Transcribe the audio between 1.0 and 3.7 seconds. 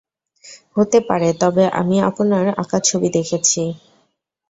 পারে, তবে আমি আপনার আঁকা ছবি দেখেছি।